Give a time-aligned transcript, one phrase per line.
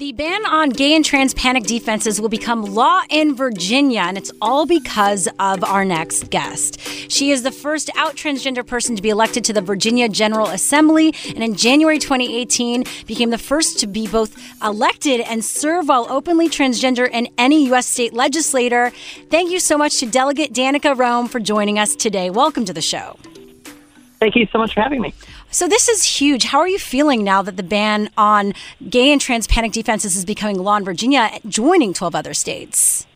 [0.00, 4.32] The ban on gay and trans panic defenses will become law in Virginia, and it's
[4.40, 6.80] all because of our next guest.
[7.10, 11.14] She is the first out transgender person to be elected to the Virginia General Assembly,
[11.26, 16.48] and in January 2018 became the first to be both elected and serve while openly
[16.48, 17.86] transgender in any U.S.
[17.86, 18.92] state legislator.
[19.28, 22.30] Thank you so much to Delegate Danica Roem for joining us today.
[22.30, 23.18] Welcome to the show.
[24.18, 25.12] Thank you so much for having me.
[25.52, 26.44] So this is huge.
[26.44, 28.54] How are you feeling now that the ban on
[28.88, 33.06] gay and trans panic defenses is becoming law in Virginia, joining 12 other states?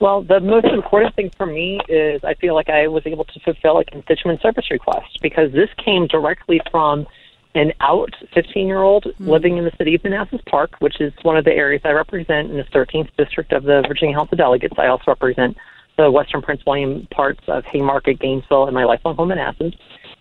[0.00, 3.40] Well, the most important thing for me is I feel like I was able to
[3.40, 7.06] fulfill a constituent service request because this came directly from
[7.54, 9.28] an out 15 year old mm-hmm.
[9.28, 12.50] living in the city of Manassas Park, which is one of the areas I represent
[12.50, 14.76] in the 13th district of the Virginia House of Delegates.
[14.78, 15.58] I also represent
[15.98, 19.74] the western Prince William parts of Haymarket, Gainesville, and my lifelong home in Manassas.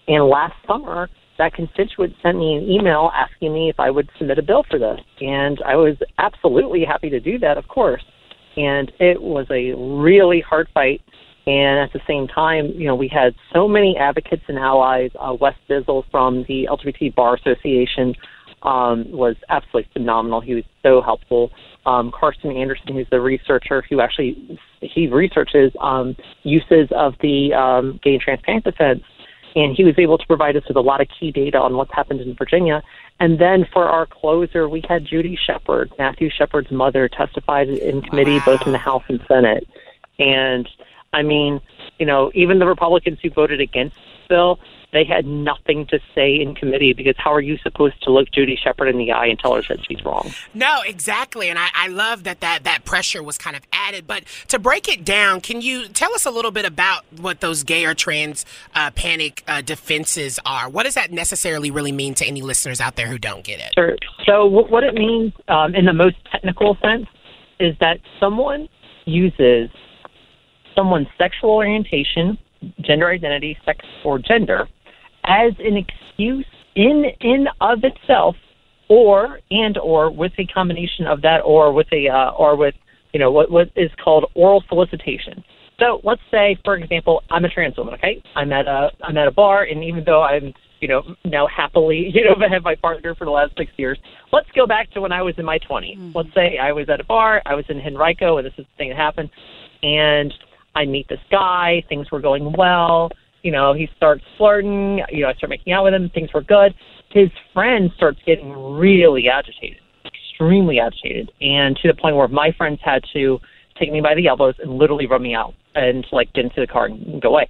[0.10, 1.08] And last summer,
[1.40, 4.78] that constituent sent me an email asking me if I would submit a bill for
[4.78, 5.00] this.
[5.22, 8.04] And I was absolutely happy to do that, of course.
[8.58, 11.02] And it was a really hard fight.
[11.48, 15.12] And at the same time, you know, we had so many advocates and allies.
[15.20, 18.14] Uh, Wes Bizzle from the LGBT Bar Association
[18.62, 20.42] um, was absolutely phenomenal.
[20.42, 21.52] He was so helpful.
[21.86, 28.00] Um, Carson Anderson, who's the researcher who actually he researches um, uses of the um,
[28.04, 29.02] gay and trans defense
[29.56, 31.94] and he was able to provide us with a lot of key data on what's
[31.94, 32.84] happened in Virginia.
[33.20, 38.38] And then for our closer, we had Judy Shepard, Matthew Shepard's mother, testified in committee
[38.38, 38.46] wow.
[38.46, 39.68] both in the House and Senate.
[40.20, 40.68] And
[41.14, 41.60] I mean,
[41.98, 44.60] you know, even the Republicans who voted against the bill,
[44.92, 48.58] they had nothing to say in committee because how are you supposed to look Judy
[48.62, 50.32] Shepard in the eye and tell her that she's wrong?
[50.54, 51.50] No, exactly.
[51.50, 54.08] And I, I love that, that that pressure was kind of added.
[54.08, 57.64] But to break it down, can you tell us a little bit about what those
[57.64, 60.70] gay or trans uh, panic uh, defenses are?
[60.70, 63.74] What does that necessarily really mean to any listeners out there who don't get it?
[63.76, 63.96] Sure.
[64.26, 67.06] So, what it means um, in the most technical sense
[67.60, 68.68] is that someone
[69.06, 69.70] uses
[70.76, 72.38] someone's sexual orientation,
[72.82, 74.68] gender identity, sex, or gender
[75.30, 76.46] as an excuse
[76.76, 78.36] in in of itself,
[78.90, 82.76] or and or with a combination of that, or with a uh, or with
[83.14, 85.44] you know what what is called oral solicitation.
[85.80, 87.94] So let's say, for example, I'm a trans woman.
[87.94, 91.48] Okay, I'm at a I'm at a bar, and even though I'm you know now
[91.48, 94.00] happily you know have my partner for the last six years,
[94.34, 95.98] let's go back to when I was in my 20s.
[95.98, 96.12] Mm-hmm.
[96.18, 98.78] Let's say I was at a bar, I was in Henrico, and this is the
[98.78, 99.30] thing that happened,
[99.84, 100.34] and
[100.76, 103.12] I meet this guy, things were going well
[103.44, 105.02] you know, he starts flirting.
[105.10, 106.10] You know, I start making out with him.
[106.10, 106.74] Things were good.
[107.12, 112.80] His friend starts getting really agitated, extremely agitated, and to the point where my friends
[112.84, 113.40] had to
[113.80, 116.68] take me by the elbows and literally run me out and like get into the
[116.68, 117.48] car and go away.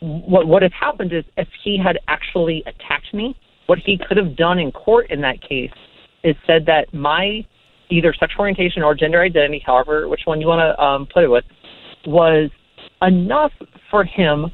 [0.00, 4.36] What what has happened is if he had actually attacked me, what he could have
[4.36, 5.70] done in court in that case
[6.24, 7.44] is said that my
[7.90, 11.44] either sexual orientation or gender identity, however which one you want to um, it with,
[12.06, 12.50] was
[13.02, 13.52] enough
[13.90, 14.46] for him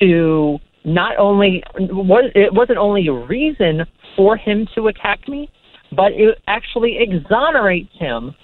[0.00, 5.50] to not only it wasn't only a reason for him to attack me,
[5.94, 8.34] but it actually exonerates him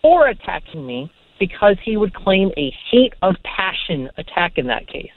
[0.00, 5.10] for attacking me because he would claim a hate of passion attack in that case.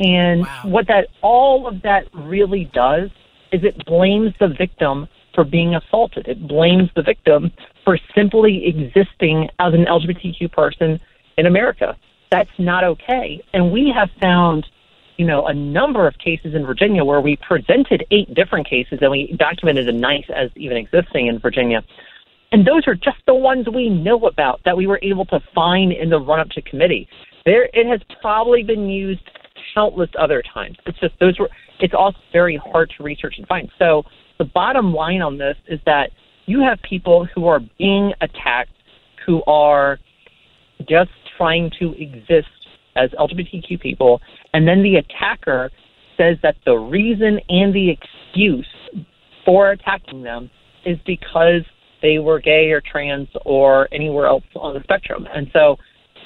[0.00, 0.62] And wow.
[0.64, 3.10] what that all of that really does
[3.52, 6.28] is it blames the victim for being assaulted.
[6.28, 7.50] It blames the victim
[7.84, 11.00] for simply existing as an LGBTQ person
[11.36, 11.96] in America.
[12.30, 13.42] That's not okay.
[13.52, 14.66] And we have found
[15.18, 19.10] you know, a number of cases in Virginia where we presented eight different cases and
[19.10, 21.82] we documented a ninth as even existing in Virginia.
[22.52, 25.92] And those are just the ones we know about that we were able to find
[25.92, 27.08] in the run up to committee.
[27.44, 29.28] There, it has probably been used
[29.74, 30.76] countless other times.
[30.86, 31.50] It's just those were.
[31.80, 33.70] It's also very hard to research and find.
[33.78, 34.04] So
[34.38, 36.10] the bottom line on this is that
[36.46, 38.72] you have people who are being attacked,
[39.26, 39.98] who are
[40.88, 42.48] just trying to exist
[42.96, 44.20] as LGBTQ people,
[44.52, 45.70] and then the attacker
[46.16, 48.66] says that the reason and the excuse
[49.44, 50.50] for attacking them
[50.84, 51.62] is because
[52.02, 55.26] they were gay or trans or anywhere else on the spectrum.
[55.32, 55.76] And so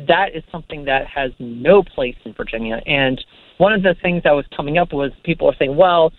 [0.08, 2.80] that is something that has no place in Virginia.
[2.86, 3.22] And
[3.58, 6.12] one of the things that was coming up was people are saying, well,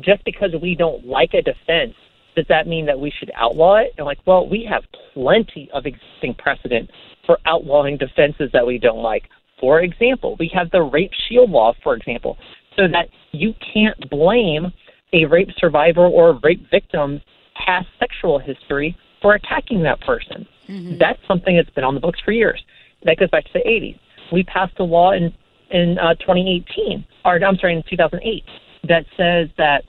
[0.00, 1.94] just because we don't like a defense,
[2.36, 3.92] does that mean that we should outlaw it?
[3.98, 6.90] And like, well, we have plenty of existing precedent
[7.26, 9.24] for outlawing defenses that we don't like.
[9.60, 12.36] For example, we have the rape shield law, for example,
[12.76, 14.72] so that you can't blame
[15.12, 17.20] a rape survivor or a rape victim's
[17.54, 20.46] past sexual history for attacking that person.
[20.68, 20.98] Mm-hmm.
[20.98, 22.62] That's something that's been on the books for years.
[23.04, 23.98] That goes back to the 80s.
[24.32, 25.32] We passed a law in
[25.70, 28.42] in uh, 2018, or I'm sorry, in 2008,
[28.84, 29.84] that says that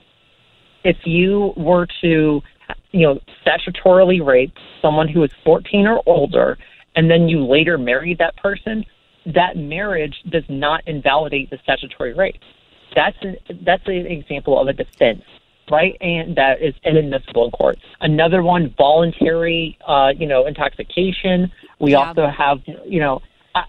[0.84, 2.42] if you were to,
[2.90, 4.52] you know, statutorily rape
[4.82, 6.58] someone who is 14 or older,
[6.96, 8.84] and then you later marry that person,
[9.34, 12.40] that marriage does not invalidate the statutory rape.
[12.94, 15.22] That's an, that's an example of a defense,
[15.70, 15.96] right?
[16.00, 17.78] And that is inadmissible in court.
[18.00, 21.50] Another one, voluntary, uh, you know, intoxication.
[21.78, 21.98] We yeah.
[21.98, 23.20] also have, you know,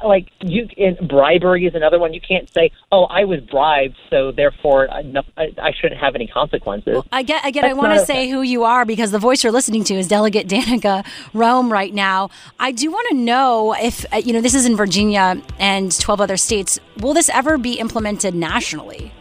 [0.03, 2.13] like you in bribery is another one.
[2.13, 5.03] You can't say, "Oh, I was bribed, so therefore I,
[5.37, 7.61] I shouldn't have any consequences." Well, I get, I get.
[7.61, 10.07] That's I want to say who you are because the voice you're listening to is
[10.07, 12.29] Delegate Danica Roem right now.
[12.59, 16.21] I do want to know if uh, you know this is in Virginia and 12
[16.21, 16.79] other states.
[16.99, 19.11] Will this ever be implemented nationally?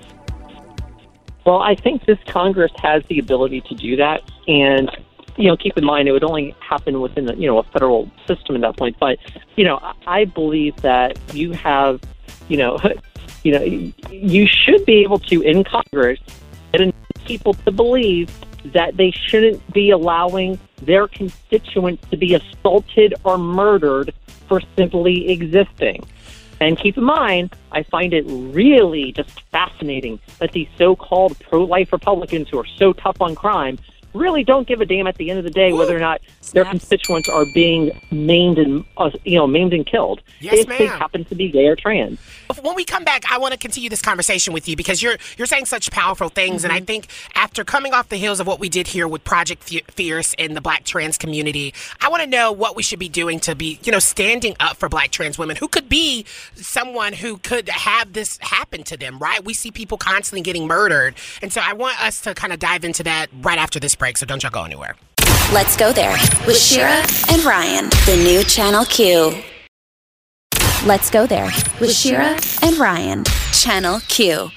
[1.46, 4.90] Well, I think this Congress has the ability to do that, and
[5.40, 8.10] you know, keep in mind it would only happen within the, you know a federal
[8.26, 8.96] system at that point.
[9.00, 9.18] But
[9.56, 12.00] you know, I believe that you have,
[12.48, 12.78] you know,
[13.42, 13.62] you know,
[14.10, 16.18] you should be able to in Congress
[16.72, 16.94] get
[17.24, 18.30] people to believe
[18.72, 24.12] that they shouldn't be allowing their constituents to be assaulted or murdered
[24.48, 26.04] for simply existing.
[26.60, 31.64] And keep in mind, I find it really just fascinating that these so called pro
[31.64, 33.78] life Republicans who are so tough on crime
[34.14, 36.52] really don't give a damn at the end of the day whether or not Snaps.
[36.52, 40.78] their constituents are being maimed and uh, you know maimed and killed yes, if ma'am.
[40.78, 42.18] they happen to be gay or trans.
[42.62, 45.46] When we come back, I want to continue this conversation with you because you're you're
[45.46, 46.64] saying such powerful things, mm-hmm.
[46.66, 46.86] and I mm-hmm.
[46.86, 49.62] think after coming off the heels of what we did here with Project
[49.92, 53.38] Fierce in the Black trans community, I want to know what we should be doing
[53.40, 56.24] to be you know standing up for Black trans women who could be
[56.54, 59.18] someone who could have this happen to them.
[59.18, 59.44] Right?
[59.44, 62.84] We see people constantly getting murdered, and so I want us to kind of dive
[62.84, 64.96] into that right after this break, so don't y'all go anywhere.
[65.52, 66.16] Let's go there
[66.46, 69.32] with Shira and Ryan, the new Channel Q.
[70.84, 71.50] Let's go there
[71.80, 74.50] with Shira and Ryan, Channel Q.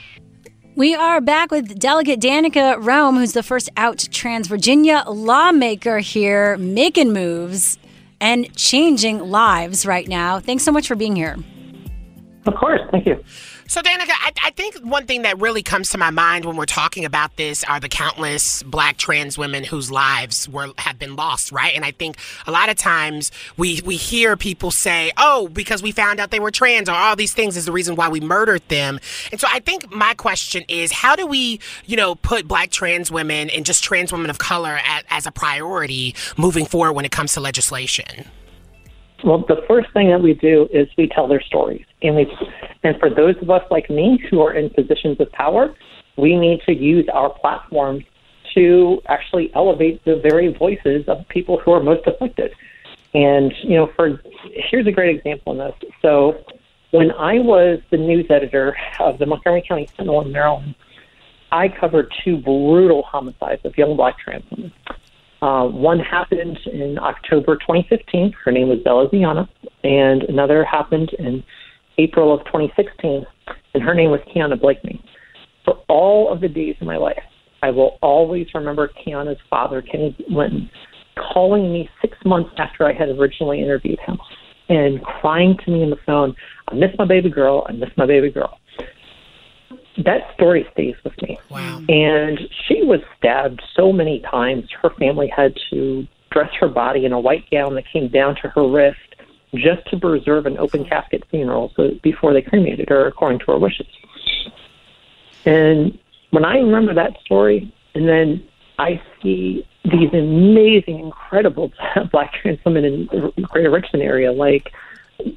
[0.75, 6.57] We are back with Delegate Danica Roem, who's the first out trans Virginia lawmaker here,
[6.57, 7.77] making moves
[8.19, 10.39] and changing lives right now.
[10.39, 11.37] Thanks so much for being here.
[12.47, 12.81] Of course.
[12.89, 13.23] Thank you.
[13.67, 16.65] So, Danica, I, I, think one thing that really comes to my mind when we're
[16.65, 21.51] talking about this are the countless Black trans women whose lives were have been lost,
[21.51, 21.73] right?
[21.73, 25.91] And I think a lot of times we we hear people say, "Oh, because we
[25.93, 28.67] found out they were trans," or all these things is the reason why we murdered
[28.67, 28.99] them.
[29.31, 33.11] And so, I think my question is, how do we, you know, put Black trans
[33.11, 37.11] women and just trans women of color as, as a priority moving forward when it
[37.11, 38.25] comes to legislation?
[39.23, 41.85] Well, the first thing that we do is we tell their stories.
[42.01, 42.37] And, we,
[42.83, 45.73] and for those of us like me who are in positions of power,
[46.17, 48.03] we need to use our platforms
[48.53, 52.51] to actually elevate the very voices of people who are most afflicted.
[53.13, 54.21] And, you know, for
[54.69, 55.91] here's a great example in this.
[56.01, 56.43] So
[56.91, 60.75] when I was the news editor of the Montgomery County Sentinel in Maryland,
[61.51, 64.73] I covered two brutal homicides of young black trans women.
[65.43, 68.33] Uh, one happened in October 2015.
[68.45, 69.49] Her name was Zella Ziona,
[69.83, 71.43] and another happened in
[71.97, 73.25] April of 2016,
[73.73, 75.03] and her name was Kiana Blakeney.
[75.65, 77.21] For all of the days of my life,
[77.61, 80.69] I will always remember Kiana's father, Kenny Linton,
[81.33, 84.17] calling me six months after I had originally interviewed him
[84.69, 86.33] and crying to me on the phone,
[86.69, 88.59] I miss my baby girl, I miss my baby girl
[89.97, 91.39] that story stays with me.
[91.49, 91.81] Wow.
[91.87, 94.65] And she was stabbed so many times.
[94.81, 98.49] Her family had to dress her body in a white gown that came down to
[98.49, 98.97] her wrist
[99.53, 103.59] just to preserve an open casket funeral so before they cremated her according to her
[103.59, 103.87] wishes.
[105.45, 105.97] And
[106.31, 108.43] when I remember that story and then
[108.79, 111.71] I see these amazing, incredible
[112.11, 114.71] black trans women in the greater Richmond area like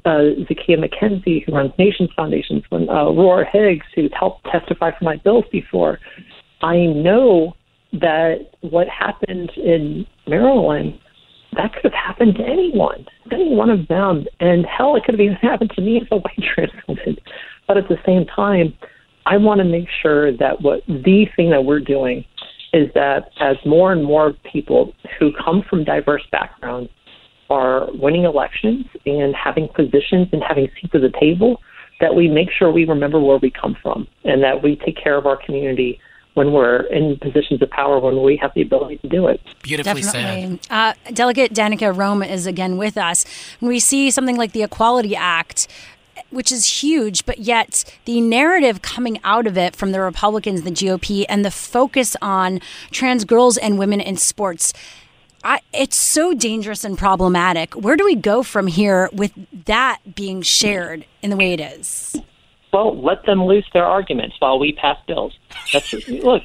[0.05, 5.05] uh, Zakia McKenzie, who runs Nationz Foundations, when uh, Aurora Higgs, who's helped testify for
[5.05, 5.99] my bills before,
[6.61, 7.55] I know
[7.93, 10.99] that what happened in Maryland,
[11.53, 14.25] that could have happened to anyone, any one of them.
[14.39, 17.17] And hell, it could have even happened to me as a white trans woman.
[17.67, 18.73] But at the same time,
[19.25, 22.23] I want to make sure that what the thing that we're doing
[22.73, 26.89] is that as more and more people who come from diverse backgrounds
[27.49, 31.61] are winning elections and having positions and having seats at the table,
[31.99, 35.17] that we make sure we remember where we come from and that we take care
[35.17, 35.99] of our community
[36.35, 39.41] when we're in positions of power when we have the ability to do it.
[39.63, 40.59] Beautifully Definitely.
[40.61, 40.71] said.
[40.71, 43.25] Uh, Delegate Danica Roem is again with us.
[43.59, 45.67] When we see something like the Equality Act,
[46.29, 50.71] which is huge, but yet the narrative coming out of it from the Republicans, the
[50.71, 52.59] GOP, and the focus on
[52.91, 54.73] trans girls and women in sports.
[55.47, 57.73] I, it's so dangerous and problematic.
[57.73, 59.31] Where do we go from here with
[59.63, 62.17] that being shared in the way it is?
[62.73, 65.33] Well, let them loose their arguments while we pass bills.
[65.71, 66.43] That's look,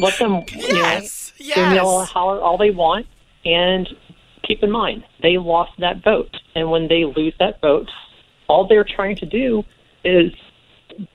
[0.00, 2.10] let them yes, you know, yes.
[2.10, 3.06] holler all they want,
[3.46, 3.88] and
[4.46, 7.88] keep in mind they lost that vote, and when they lose that vote,
[8.48, 9.64] all they're trying to do
[10.04, 10.30] is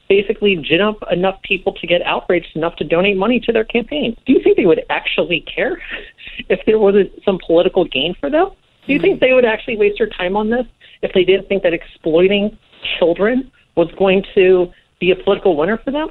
[0.10, 4.16] basically gin up enough people to get outraged enough to donate money to their campaign.
[4.26, 5.82] Do you think they would actually care
[6.50, 8.50] if there wasn't some political gain for them?
[8.86, 9.26] Do you think hmm.
[9.26, 10.66] they would actually waste their time on this
[11.02, 12.58] if they didn't think that exploiting
[12.98, 16.10] children was going to be a political winner for them?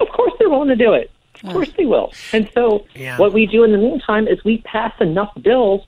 [0.00, 1.10] Of course they're willing to do it.
[1.42, 2.12] Of course they will.
[2.32, 3.18] And so Yeah.
[3.18, 5.86] what we do in the meantime is we pass enough bills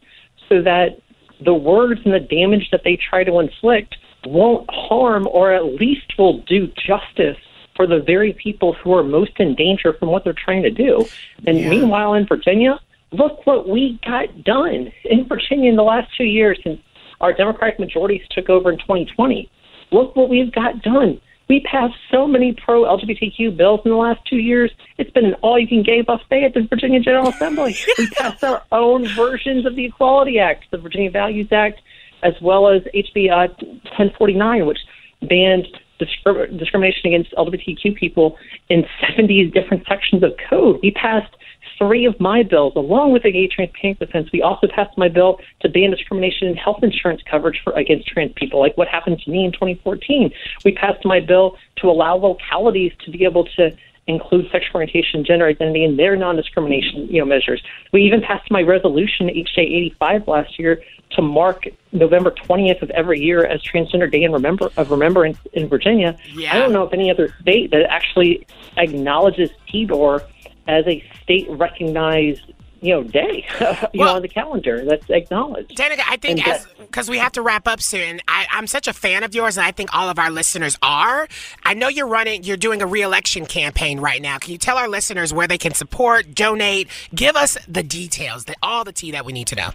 [0.49, 1.01] so that
[1.41, 6.17] the words and the damage that they try to inflict won't harm or at least
[6.19, 7.37] will do justice
[7.77, 11.07] for the very people who are most in danger from what they're trying to do.
[11.47, 11.69] And Yeah.
[11.69, 12.79] meanwhile in Virginia,
[13.13, 16.81] look what we got done in Virginia in the last two years since
[17.21, 19.49] our Democratic majorities took over in 2020.
[19.91, 21.21] Look what we've got done.
[21.49, 24.71] We passed so many pro LGBTQ bills in the last two years.
[24.97, 27.77] It's been an all you can gay buffet at the Virginia General Assembly.
[27.99, 31.81] we passed our own versions of the Equality Act, the Virginia Values Act,
[32.23, 33.53] as well as HB uh,
[33.97, 34.79] 1049, which
[35.23, 35.67] banned
[36.01, 38.37] discrim- discrimination against LGBTQ people
[38.69, 40.81] in 70 different sections of code.
[40.83, 41.35] We passed
[41.79, 44.31] three of my bills, along with the gay trans panic defense.
[44.33, 48.33] We also passed my bill to ban discrimination in health insurance coverage for against trans
[48.35, 50.31] people, like what happened to me in 2014.
[50.65, 53.77] We passed my bill to allow localities to be able to
[54.07, 57.63] include sexual orientation, and gender identity in their non-discrimination, you know, measures.
[57.93, 60.83] We even passed my resolution HJ 85 last year
[61.17, 65.69] to mark November 20th of every year as Transgender Day in remember of Remembrance in
[65.69, 66.17] Virginia.
[66.33, 66.55] Yeah.
[66.55, 70.23] I don't know if any other state that actually acknowledges TDOR
[70.69, 73.45] as a state recognized, you know, day,
[73.93, 75.77] you Well- know, on the calendar that's acknowledged.
[75.77, 76.43] Danica, I think
[76.79, 78.21] because we have to wrap up soon.
[78.29, 81.27] I, I'm such a fan of yours, and I think all of our listeners are.
[81.65, 84.39] I know you're running, you're doing a reelection campaign right now.
[84.39, 88.55] Can you tell our listeners where they can support, donate, give us the details, the,
[88.63, 89.71] all the tea that we need to know?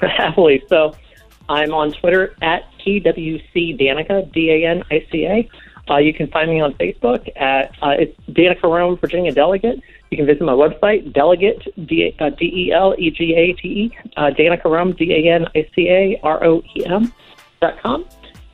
[0.00, 0.62] Happily.
[0.68, 0.94] So
[1.48, 5.48] I'm on Twitter at PWC Danica, D A N I C A.
[5.90, 9.80] Uh, you can find me on Facebook at uh, it's Danica Roem, Virginia Delegate.
[10.10, 13.98] You can visit my website, Delegate, D uh, E L E G A T E,
[14.16, 17.12] uh, Danica Roem, D A N I C A R O E M
[17.60, 18.04] dot com.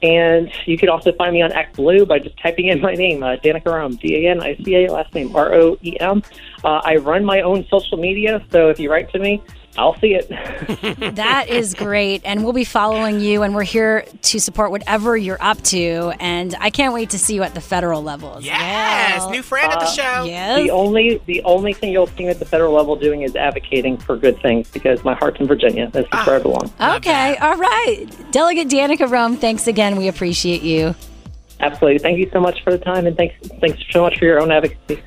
[0.02, 3.22] And you can also find me on Act Blue by just typing in my name,
[3.22, 6.22] uh, Danica Roem, D A N I C A, last name R O E M.
[6.62, 9.42] Uh, I run my own social media, so if you write to me,
[9.76, 10.30] I'll see it.
[11.14, 12.22] That is great.
[12.24, 16.12] And we'll be following you, and we're here to support whatever you're up to.
[16.20, 18.36] And I can't wait to see you at the federal level.
[18.36, 19.30] as Yes, well.
[19.30, 20.24] new friend of the uh, show.
[20.24, 20.62] Yes.
[20.62, 23.96] The only the only thing you'll see me at the federal level doing is advocating
[23.96, 25.88] for good things because my heart's in Virginia.
[25.90, 26.72] This is ah, where I belong.
[26.80, 27.36] Okay.
[27.36, 28.06] All right.
[28.32, 29.96] Delegate Danica Roem, thanks again.
[29.96, 30.94] We appreciate you.
[31.60, 31.98] Absolutely.
[31.98, 34.50] Thank you so much for the time and thanks thanks so much for your own
[34.50, 35.02] advocacy.